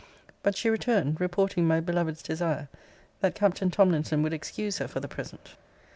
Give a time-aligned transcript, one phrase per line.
[0.41, 2.69] But she returned, reporting my beloved's desire,
[3.19, 5.55] that Captain Tomlinson would excuse her for the present.